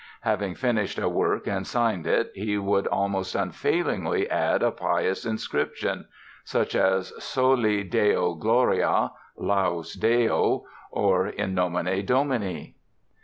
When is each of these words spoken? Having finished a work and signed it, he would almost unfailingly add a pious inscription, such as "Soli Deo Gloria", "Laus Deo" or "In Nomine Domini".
Having 0.21 0.55
finished 0.55 0.97
a 0.97 1.07
work 1.07 1.45
and 1.45 1.67
signed 1.67 2.07
it, 2.07 2.31
he 2.33 2.57
would 2.57 2.87
almost 2.87 3.35
unfailingly 3.35 4.27
add 4.31 4.63
a 4.63 4.71
pious 4.71 5.27
inscription, 5.27 6.07
such 6.43 6.73
as 6.73 7.13
"Soli 7.23 7.83
Deo 7.83 8.33
Gloria", 8.33 9.11
"Laus 9.37 9.93
Deo" 9.93 10.65
or 10.89 11.27
"In 11.27 11.53
Nomine 11.53 12.03
Domini". 12.03 12.73